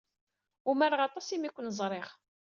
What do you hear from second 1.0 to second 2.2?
aṭas imi ay ken-ẓriɣ.